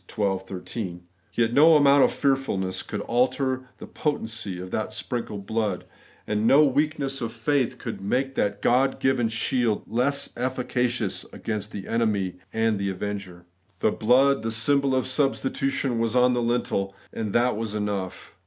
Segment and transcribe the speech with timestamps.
[0.09, 0.23] xii.
[0.47, 1.03] 13);
[1.35, 5.85] yet no amount of fearfulness could alter the potency of that sprinkled blood,
[6.25, 11.87] and no weakness of faith could make that God given shield less efficacious against' the
[11.87, 13.45] enemy and the avenger.'
[13.79, 18.35] The blood,— the symbol of substitution,— ^was on the lintel; and that was enough.